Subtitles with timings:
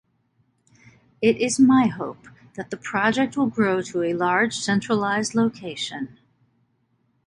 [1.21, 6.17] It is my hope that the project will grow to a large centralized location